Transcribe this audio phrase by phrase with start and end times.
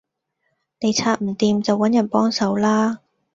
[0.79, 3.01] 你拆唔掂就搵人幫手啦